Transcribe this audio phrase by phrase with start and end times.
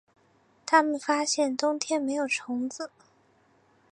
[0.65, 2.89] 他们发现冬天没有虫子